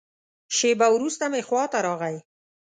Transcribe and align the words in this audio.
شېبه 0.55 0.87
وروسته 0.95 1.23
مې 1.31 1.41
خوا 1.47 1.63
ته 1.71 1.79
راغی. 1.85 2.17